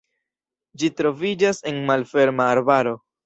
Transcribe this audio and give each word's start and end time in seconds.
Ĝi 0.83 0.89
troviĝas 1.01 1.59
en 1.73 1.77
malferma 1.91 2.49
arbaro. 2.57 2.97